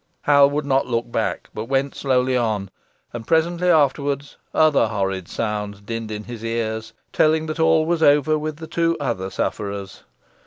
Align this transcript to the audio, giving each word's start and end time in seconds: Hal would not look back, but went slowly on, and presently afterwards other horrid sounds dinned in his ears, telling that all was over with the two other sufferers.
Hal 0.23 0.49
would 0.49 0.65
not 0.65 0.87
look 0.87 1.11
back, 1.11 1.47
but 1.53 1.65
went 1.65 1.93
slowly 1.93 2.35
on, 2.35 2.71
and 3.13 3.27
presently 3.27 3.69
afterwards 3.69 4.35
other 4.51 4.87
horrid 4.87 5.27
sounds 5.27 5.79
dinned 5.79 6.09
in 6.09 6.23
his 6.23 6.43
ears, 6.43 6.93
telling 7.13 7.45
that 7.45 7.59
all 7.59 7.85
was 7.85 8.01
over 8.01 8.35
with 8.35 8.57
the 8.57 8.65
two 8.65 8.97
other 8.99 9.29
sufferers. 9.29 10.01